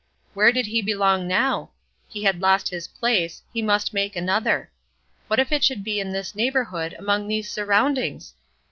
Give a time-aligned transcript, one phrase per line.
[0.33, 1.69] Where did he belong now?
[2.09, 4.71] He had lost his place; he must make another.
[5.27, 8.33] What if it should be in this neighborhood, among these surroundings?